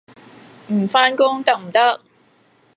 [0.69, 2.01] 唔返工得唔得？